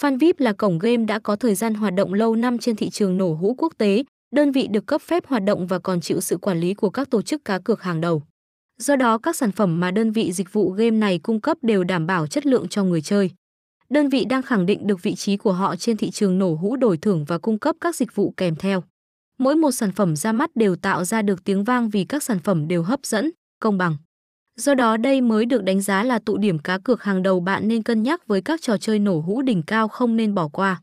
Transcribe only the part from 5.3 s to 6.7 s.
động và còn chịu sự quản